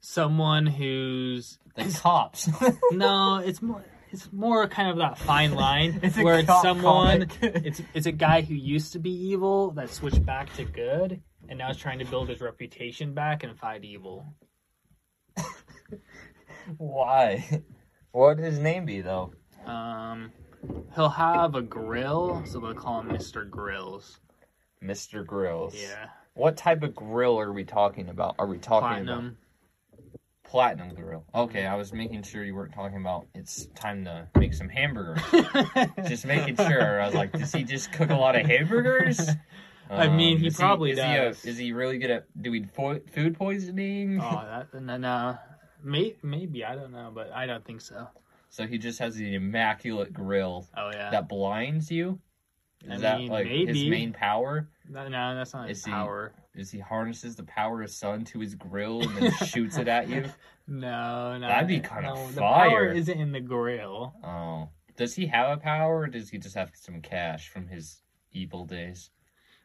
someone 0.00 0.66
who's 0.66 1.58
The 1.76 1.98
cops. 2.00 2.48
no. 2.90 3.36
It's 3.36 3.60
more 3.60 3.84
it's 4.10 4.32
more 4.32 4.66
kind 4.68 4.90
of 4.90 4.96
that 4.98 5.18
fine 5.18 5.52
line 5.52 6.00
It's 6.02 6.16
where 6.16 6.38
it's 6.38 6.62
someone. 6.62 7.28
It's 7.42 7.82
it's 7.92 8.06
a 8.06 8.12
guy 8.12 8.40
who 8.42 8.54
used 8.54 8.94
to 8.94 8.98
be 8.98 9.10
evil 9.10 9.72
that 9.72 9.90
switched 9.90 10.24
back 10.24 10.54
to 10.54 10.64
good 10.64 11.20
and 11.48 11.58
now 11.58 11.70
is 11.70 11.76
trying 11.76 11.98
to 11.98 12.06
build 12.06 12.30
his 12.30 12.40
reputation 12.40 13.12
back 13.12 13.42
and 13.44 13.58
fight 13.58 13.84
evil. 13.84 14.34
Why? 16.78 17.62
What 18.12 18.36
would 18.36 18.44
his 18.44 18.58
name 18.58 18.86
be 18.86 19.02
though? 19.02 19.32
Um, 19.66 20.32
he'll 20.94 21.08
have 21.08 21.54
a 21.54 21.62
grill, 21.62 22.42
so 22.46 22.60
they'll 22.60 22.74
call 22.74 23.00
him 23.00 23.08
Mister 23.08 23.44
Grills. 23.44 24.18
Mr. 24.82 25.24
Grills. 25.24 25.74
Yeah, 25.74 26.08
What 26.34 26.56
type 26.56 26.82
of 26.82 26.94
grill 26.94 27.38
are 27.38 27.52
we 27.52 27.64
talking 27.64 28.08
about? 28.08 28.34
Are 28.38 28.46
we 28.46 28.58
talking 28.58 28.88
platinum. 29.04 29.26
about 29.26 29.36
platinum 30.50 30.94
grill? 30.94 31.24
Okay, 31.34 31.66
I 31.66 31.74
was 31.76 31.92
making 31.92 32.22
sure 32.24 32.44
you 32.44 32.54
weren't 32.54 32.74
talking 32.74 32.98
about 32.98 33.26
it's 33.34 33.66
time 33.74 34.04
to 34.04 34.28
make 34.36 34.54
some 34.54 34.68
hamburgers. 34.68 35.22
just 36.08 36.26
making 36.26 36.56
sure. 36.56 37.00
I 37.00 37.06
was 37.06 37.14
like, 37.14 37.32
does 37.32 37.52
he 37.52 37.64
just 37.64 37.92
cook 37.92 38.10
a 38.10 38.16
lot 38.16 38.36
of 38.36 38.46
hamburgers? 38.46 39.20
I 39.90 40.08
mean, 40.08 40.38
he 40.38 40.44
um, 40.44 40.48
is 40.48 40.56
probably 40.56 40.90
is 40.92 40.98
He 40.98 41.04
a, 41.04 41.24
does. 41.28 41.44
is 41.44 41.58
he 41.58 41.72
really 41.72 41.98
good 41.98 42.10
at 42.10 42.42
doing 42.42 42.66
fo- 42.74 43.00
food 43.12 43.36
poisoning? 43.36 44.20
oh, 44.22 44.30
that 44.44 44.80
no, 44.80 44.96
no. 44.96 45.08
Uh, 45.08 45.36
may, 45.82 46.16
maybe 46.22 46.64
I 46.64 46.74
don't 46.74 46.92
know, 46.92 47.10
but 47.14 47.30
I 47.32 47.44
don't 47.46 47.64
think 47.64 47.82
so. 47.82 48.08
So 48.48 48.66
he 48.66 48.78
just 48.78 48.98
has 49.00 49.16
the 49.16 49.34
immaculate 49.34 50.12
grill 50.12 50.66
Oh 50.76 50.90
yeah, 50.92 51.10
that 51.10 51.28
blinds 51.28 51.90
you. 51.90 52.18
Is 52.84 52.90
I 52.90 52.96
that 52.98 53.18
mean, 53.18 53.28
like 53.28 53.46
his 53.46 53.84
main 53.84 54.12
power? 54.12 54.68
no, 54.88 55.06
no, 55.08 55.34
that's 55.36 55.54
not 55.54 55.68
his 55.68 55.78
Is 55.78 55.84
he- 55.84 55.90
power. 55.90 56.32
Is 56.54 56.70
he 56.70 56.78
harnesses 56.80 57.34
the 57.36 57.44
power 57.44 57.82
of 57.82 57.90
sun 57.90 58.24
to 58.26 58.38
his 58.40 58.54
grill 58.54 59.00
and 59.02 59.16
then 59.16 59.32
shoots 59.46 59.78
it 59.78 59.88
at 59.88 60.08
you? 60.08 60.24
No, 60.68 61.36
no, 61.38 61.48
That'd 61.48 61.66
be 61.66 61.80
kinda 61.80 62.14
no, 62.14 62.26
The 62.28 62.34
fire. 62.40 62.70
power 62.70 62.92
isn't 62.92 63.18
in 63.20 63.32
the 63.32 63.40
grill. 63.40 64.14
Oh. 64.24 64.68
Does 64.96 65.12
he 65.14 65.26
have 65.26 65.58
a 65.58 65.60
power 65.60 66.02
or 66.02 66.06
does 66.06 66.30
he 66.30 66.38
just 66.38 66.54
have 66.54 66.70
some 66.74 67.00
cash 67.00 67.48
from 67.48 67.66
his 67.66 68.00
evil 68.30 68.64
days? 68.64 69.10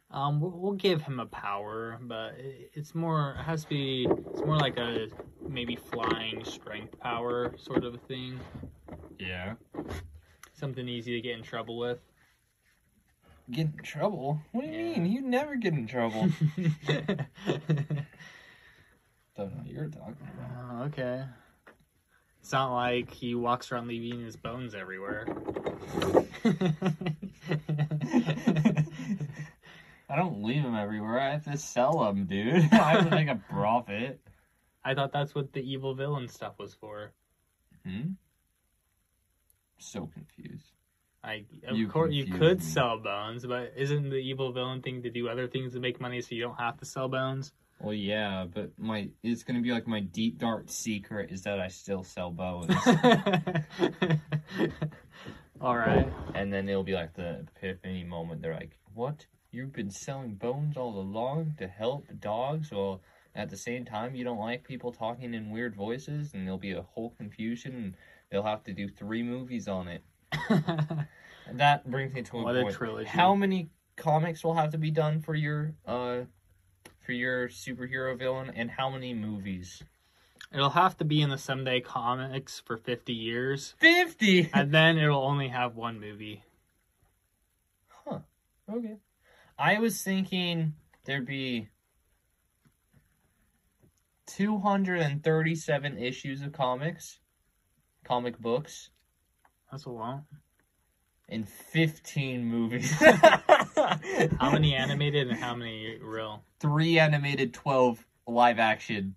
Um, 0.09 0.39
we'll, 0.41 0.51
we'll 0.57 0.71
give 0.73 1.03
him 1.03 1.19
a 1.19 1.27
power, 1.27 1.99
but 2.01 2.33
it's 2.39 2.95
more 2.95 3.35
it 3.39 3.43
has 3.43 3.63
to 3.63 3.69
be. 3.69 4.07
It's 4.31 4.41
more 4.41 4.57
like 4.57 4.77
a 4.77 5.07
maybe 5.47 5.75
flying 5.75 6.43
strength 6.43 6.97
power 6.99 7.53
sort 7.59 7.83
of 7.85 7.93
a 7.93 7.99
thing. 7.99 8.39
Yeah. 9.19 9.53
Something 10.53 10.87
easy 10.87 11.13
to 11.13 11.21
get 11.21 11.37
in 11.37 11.43
trouble 11.43 11.77
with. 11.77 11.99
Get 13.49 13.67
in 13.67 13.73
trouble? 13.83 14.41
What 14.51 14.61
do 14.65 14.67
you 14.67 14.73
Yeah. 14.73 14.99
mean? 14.99 15.11
You 15.11 15.21
never 15.21 15.55
get 15.55 15.73
in 15.73 15.87
trouble. 15.87 16.27
Don't 16.87 17.05
know 19.37 19.57
what 19.57 19.67
you're 19.67 19.87
talking 19.87 20.27
about. 20.33 20.51
Oh, 20.71 20.83
okay. 20.85 21.23
It's 22.41 22.51
not 22.51 22.73
like 22.73 23.11
he 23.11 23.35
walks 23.35 23.71
around 23.71 23.87
leaving 23.87 24.19
his 24.23 24.35
bones 24.35 24.73
everywhere. 24.75 25.25
I 30.09 30.15
don't 30.15 30.41
leave 30.43 30.63
them 30.63 30.75
everywhere. 30.75 31.19
I 31.19 31.31
have 31.31 31.43
to 31.45 31.57
sell 31.57 32.05
them, 32.05 32.25
dude. 32.25 32.55
I 32.73 32.91
have 32.93 33.09
to 33.09 33.15
make 33.15 33.27
a 33.27 33.35
profit. 33.49 34.21
I 34.83 34.93
thought 34.93 35.11
that's 35.11 35.35
what 35.35 35.51
the 35.51 35.59
evil 35.61 35.93
villain 35.93 36.27
stuff 36.29 36.53
was 36.57 36.73
for. 36.73 37.11
Hmm? 37.85 38.11
So 39.77 40.07
confused. 40.07 40.71
I, 41.27 41.43
of 41.67 41.75
You 41.77 41.89
course, 41.89 42.13
you 42.13 42.25
could 42.25 42.59
me. 42.59 42.63
sell 42.63 42.97
bones, 42.99 43.45
but 43.45 43.73
isn't 43.75 44.09
the 44.09 44.15
evil 44.15 44.53
villain 44.53 44.81
thing 44.81 45.03
to 45.03 45.09
do 45.09 45.27
other 45.27 45.47
things 45.47 45.73
to 45.73 45.79
make 45.81 45.99
money 45.99 46.21
so 46.21 46.33
you 46.33 46.41
don't 46.41 46.55
have 46.59 46.77
to 46.77 46.85
sell 46.85 47.09
bones? 47.09 47.51
Well, 47.81 47.93
yeah, 47.93 48.45
but 48.51 48.71
my 48.79 49.09
it's 49.23 49.43
gonna 49.43 49.61
be 49.61 49.71
like 49.71 49.85
my 49.87 49.99
deep 49.99 50.39
dark 50.39 50.65
secret 50.67 51.29
is 51.31 51.43
that 51.43 51.59
I 51.59 51.67
still 51.67 52.03
sell 52.03 52.31
bones, 52.31 52.73
All 55.61 55.75
right. 55.77 56.07
and 56.33 56.51
then 56.51 56.67
it'll 56.69 56.83
be 56.83 56.93
like 56.93 57.13
the 57.15 57.45
epiphany 57.57 58.03
moment. 58.03 58.41
They're 58.41 58.53
like, 58.55 58.77
"What? 58.93 59.25
You've 59.51 59.73
been 59.73 59.91
selling 59.91 60.35
bones 60.35 60.75
all 60.77 60.97
along 60.99 61.55
to 61.59 61.67
help 61.67 62.07
dogs? 62.19 62.71
Well, 62.71 63.01
at 63.35 63.49
the 63.49 63.57
same 63.57 63.85
time, 63.85 64.15
you 64.15 64.23
don't 64.23 64.39
like 64.39 64.63
people 64.63 64.91
talking 64.91 65.33
in 65.35 65.51
weird 65.51 65.75
voices, 65.75 66.33
and 66.33 66.45
there'll 66.47 66.57
be 66.57 66.71
a 66.71 66.81
whole 66.81 67.11
confusion, 67.11 67.75
and 67.75 67.95
they'll 68.31 68.43
have 68.43 68.63
to 68.63 68.73
do 68.73 68.87
three 68.89 69.23
movies 69.23 69.67
on 69.67 69.87
it." 69.87 70.03
That 71.53 71.89
brings 71.89 72.13
me 72.13 72.23
to 72.23 72.39
a 72.39 72.43
What 72.43 72.55
a 72.57 72.63
point. 72.63 72.75
trilogy. 72.75 73.09
How 73.09 73.33
many 73.33 73.69
comics 73.95 74.43
will 74.43 74.53
have 74.55 74.71
to 74.71 74.77
be 74.77 74.91
done 74.91 75.21
for 75.21 75.33
your 75.33 75.73
uh 75.85 76.21
for 77.05 77.13
your 77.13 77.47
superhero 77.47 78.17
villain, 78.17 78.51
and 78.53 78.69
how 78.69 78.89
many 78.89 79.13
movies? 79.13 79.81
It'll 80.53 80.71
have 80.71 80.97
to 80.97 81.05
be 81.05 81.21
in 81.21 81.29
the 81.29 81.37
Someday 81.37 81.81
comics 81.81 82.59
for 82.59 82.77
50 82.77 83.13
years, 83.13 83.75
Fifty. 83.79 84.49
and 84.53 84.73
then 84.73 84.97
it'll 84.97 85.23
only 85.23 85.49
have 85.49 85.75
one 85.75 85.99
movie. 85.99 86.43
Huh. 88.05 88.19
Okay. 88.69 88.97
I 89.57 89.79
was 89.79 90.01
thinking 90.01 90.73
there'd 91.05 91.25
be 91.25 91.69
237 94.27 95.97
issues 95.97 96.41
of 96.41 96.51
comics, 96.53 97.19
comic 98.03 98.37
books, 98.39 98.89
That's 99.71 99.85
a 99.85 99.89
lot. 99.89 100.23
In 101.27 101.43
15 101.43 102.45
movies. 102.45 102.91
How 104.39 104.51
many 104.51 104.75
animated 104.75 105.27
and 105.27 105.37
how 105.37 105.55
many 105.55 105.97
real? 106.01 106.43
Three 106.59 106.99
animated, 106.99 107.53
12 107.53 108.05
live 108.27 108.59
action. 108.59 109.15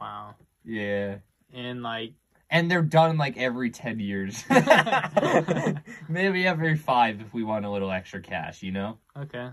Wow. 0.00 0.34
Yeah. 0.64 1.16
And 1.52 1.82
like, 1.82 2.14
And 2.50 2.70
they're 2.70 2.82
done 2.82 3.16
like 3.18 3.36
every 3.36 3.70
10 3.70 4.00
years. 4.00 4.44
Maybe 6.08 6.46
every 6.46 6.76
five 6.76 7.20
if 7.20 7.32
we 7.32 7.44
want 7.44 7.64
a 7.64 7.70
little 7.70 7.90
extra 7.90 8.20
cash, 8.20 8.62
you 8.62 8.72
know? 8.72 8.98
okay. 9.16 9.50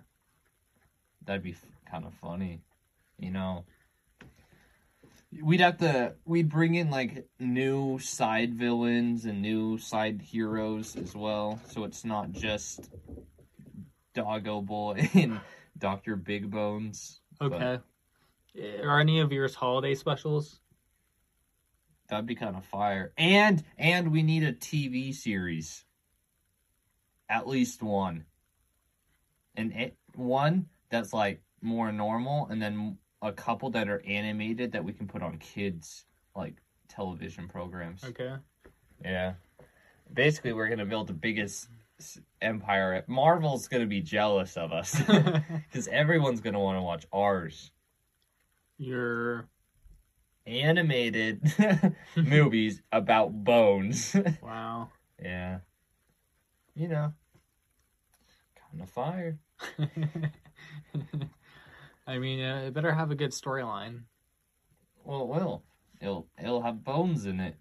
That'd 1.25 1.43
be 1.43 1.51
f- 1.51 1.65
kind 1.89 2.05
of 2.05 2.13
funny, 2.15 2.61
you 3.19 3.29
know. 3.29 3.63
We'd 5.39 5.61
have 5.61 5.77
to 5.77 6.15
we'd 6.25 6.49
bring 6.49 6.75
in 6.75 6.89
like 6.89 7.27
new 7.39 7.99
side 7.99 8.53
villains 8.53 9.25
and 9.25 9.41
new 9.41 9.77
side 9.77 10.21
heroes 10.21 10.95
as 10.95 11.15
well, 11.15 11.59
so 11.69 11.85
it's 11.85 12.03
not 12.03 12.31
just 12.31 12.89
Doggo 14.13 14.61
Boy 14.61 15.09
and 15.13 15.39
Doctor 15.77 16.15
Big 16.15 16.51
Bones. 16.51 17.21
Okay. 17.41 17.79
Eh, 18.59 18.81
are 18.83 18.99
any 18.99 19.19
of 19.21 19.31
yours 19.31 19.55
holiday 19.55 19.95
specials? 19.95 20.59
That'd 22.09 22.25
be 22.25 22.35
kind 22.35 22.57
of 22.57 22.65
fire. 22.65 23.13
And 23.17 23.63
and 23.77 24.11
we 24.11 24.21
need 24.21 24.43
a 24.43 24.51
TV 24.51 25.13
series. 25.13 25.85
At 27.29 27.47
least 27.47 27.81
one. 27.81 28.25
And 29.55 29.71
it, 29.71 29.97
one 30.15 30.67
that's 30.89 31.13
like 31.13 31.41
more 31.61 31.91
normal, 31.91 32.47
and 32.49 32.61
then 32.61 32.97
a 33.21 33.31
couple 33.31 33.69
that 33.71 33.87
are 33.87 34.01
animated 34.05 34.71
that 34.71 34.83
we 34.83 34.93
can 34.93 35.07
put 35.07 35.21
on 35.21 35.37
kids 35.37 36.05
like 36.35 36.55
television 36.87 37.47
programs. 37.47 38.03
Okay. 38.03 38.35
Yeah. 39.03 39.33
Basically, 40.13 40.53
we're 40.53 40.69
gonna 40.69 40.85
build 40.85 41.07
the 41.07 41.13
biggest 41.13 41.67
empire. 42.41 43.03
Marvel's 43.07 43.67
gonna 43.67 43.85
be 43.85 44.01
jealous 44.01 44.57
of 44.57 44.71
us 44.71 44.99
because 45.01 45.87
everyone's 45.89 46.41
gonna 46.41 46.59
want 46.59 46.77
to 46.77 46.81
watch 46.81 47.05
ours. 47.11 47.71
You're 48.77 49.47
Animated 50.47 51.53
movies 52.15 52.81
about 52.91 53.31
bones. 53.31 54.15
wow. 54.41 54.89
yeah. 55.21 55.59
You 56.73 56.87
know. 56.87 57.13
Kind 58.71 58.81
of 58.81 58.89
fire. 58.89 59.37
I 62.07 62.17
mean, 62.17 62.41
uh, 62.43 62.63
it 62.67 62.73
better 62.73 62.91
have 62.93 63.11
a 63.11 63.15
good 63.15 63.31
storyline. 63.31 64.01
Well, 65.03 65.21
it 65.21 65.27
will. 65.27 65.63
It'll 65.99 66.27
it'll 66.41 66.61
have 66.61 66.83
bones 66.83 67.25
in 67.25 67.39
it. 67.39 67.55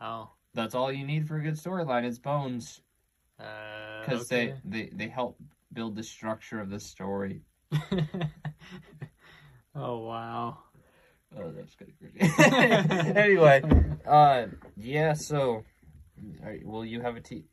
Oh. 0.00 0.30
That's 0.54 0.74
all 0.74 0.92
you 0.92 1.04
need 1.06 1.26
for 1.26 1.36
a 1.36 1.42
good 1.42 1.54
storyline. 1.54 2.04
Is 2.04 2.18
bones 2.18 2.80
Uh, 3.40 4.00
because 4.00 4.30
okay. 4.32 4.54
they, 4.64 4.82
they 4.84 4.90
they 4.94 5.08
help 5.08 5.36
build 5.72 5.96
the 5.96 6.02
structure 6.02 6.60
of 6.60 6.70
the 6.70 6.78
story. 6.78 7.42
oh 9.74 9.98
wow. 9.98 10.58
Oh, 11.36 11.50
that's 11.50 11.74
kind 11.74 11.90
of 11.90 11.98
crazy. 11.98 13.14
anyway, 13.18 13.62
uh, 14.06 14.46
yeah. 14.76 15.14
So, 15.14 15.64
are, 16.44 16.56
will 16.62 16.84
you 16.84 17.00
have 17.00 17.16
a 17.16 17.20
t- 17.20 17.46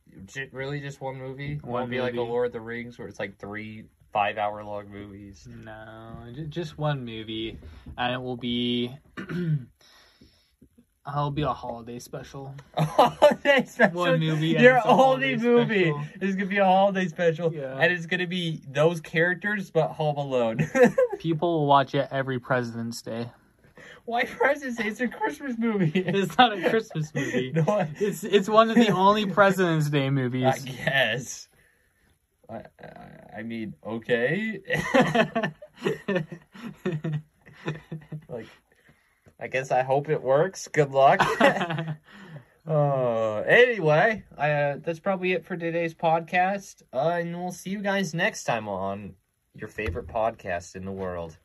really 0.52 0.80
just 0.82 1.02
one 1.02 1.18
movie? 1.18 1.56
One 1.64 1.74
Won't 1.74 1.90
be 1.90 2.00
like 2.00 2.14
a. 2.14 2.22
Lord 2.22 2.48
of 2.48 2.54
the 2.54 2.62
Rings 2.62 3.00
where 3.00 3.08
it's 3.08 3.20
like 3.20 3.40
three 3.40 3.86
five-hour-long 4.14 4.90
movies. 4.90 5.48
No, 5.64 6.14
just 6.50 6.78
one 6.78 7.06
movie, 7.06 7.58
and 7.98 8.14
it 8.14 8.22
will 8.22 8.38
be. 8.38 8.92
It'll 11.08 11.32
be 11.32 11.42
a 11.42 11.52
holiday 11.52 11.98
special. 11.98 12.54
holiday 12.78 13.66
special. 13.66 13.98
One 14.02 14.20
movie 14.20 14.50
Your 14.50 14.76
only 14.86 15.36
holiday 15.36 15.36
movie 15.36 15.90
special. 15.92 16.06
is 16.22 16.36
gonna 16.36 16.46
be 16.48 16.58
a 16.60 16.66
holiday 16.66 17.08
special, 17.08 17.52
Yeah. 17.52 17.76
and 17.80 17.92
it's 17.92 18.06
gonna 18.06 18.28
be 18.28 18.62
those 18.70 19.02
characters, 19.02 19.72
but 19.72 19.88
Home 19.90 20.18
Alone. 20.18 20.60
People 21.18 21.60
will 21.62 21.66
watch 21.66 21.96
it 21.96 22.08
every 22.12 22.40
President's 22.40 23.02
Day. 23.02 23.28
Why 24.06 24.26
President's 24.26 24.78
Day? 24.78 24.88
It's 24.90 25.02
a 25.02 25.08
Christmas 25.08 25.56
movie. 25.58 25.92
It's 26.06 26.38
not 26.38 26.56
a 26.56 26.70
Christmas 26.70 27.14
movie. 27.16 27.52
no, 27.56 27.88
It's 28.00 28.24
it's 28.24 28.48
one 28.48 28.70
of 28.70 28.76
the 28.76 28.90
only 28.90 29.26
President's 29.26 29.90
Day 29.90 30.12
movies. 30.12 30.46
I 30.46 30.60
guess. 30.60 31.48
I, 32.52 32.64
I, 32.84 33.40
I 33.40 33.44
mean, 33.44 33.76
okay. 33.86 34.62
like, 38.28 38.48
I 39.40 39.48
guess 39.48 39.72
I 39.72 39.84
hope 39.84 40.10
it 40.10 40.22
works. 40.22 40.68
Good 40.68 40.92
luck. 40.92 41.22
uh, 42.68 43.38
anyway, 43.48 44.24
I, 44.38 44.52
uh, 44.52 44.78
that's 44.84 45.00
probably 45.00 45.32
it 45.32 45.46
for 45.46 45.56
today's 45.56 45.94
podcast. 45.94 46.84
Uh, 46.94 47.20
and 47.22 47.36
we'll 47.36 47.52
see 47.52 47.70
you 47.70 47.82
guys 47.82 48.14
next 48.14 48.44
time 48.44 48.68
on 48.68 49.16
your 49.56 49.70
favorite 49.70 50.08
podcast 50.08 50.76
in 50.76 50.84
the 50.84 50.92
world. 50.92 51.38